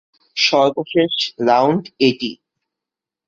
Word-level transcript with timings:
সর্বশেষ 0.37 1.13
রাউন্ড 1.47 1.83
এটি। 1.99 2.31